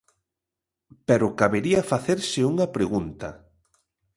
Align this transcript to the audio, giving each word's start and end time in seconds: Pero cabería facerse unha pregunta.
Pero 1.07 1.35
cabería 1.39 1.87
facerse 1.91 2.39
unha 2.51 2.67
pregunta. 2.75 3.29